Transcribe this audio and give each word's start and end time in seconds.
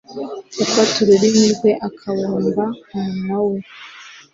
Ufata 0.63 0.95
ururimi 1.03 1.45
rwe 1.53 1.71
akabumba 1.87 2.63
umunwa 2.99 3.37
we 3.47 3.59